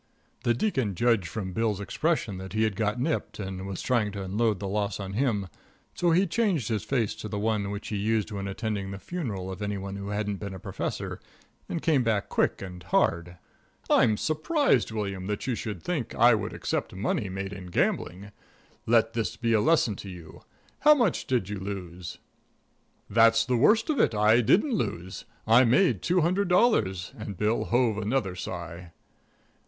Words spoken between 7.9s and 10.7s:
used when attending the funeral of any one who hadn't been a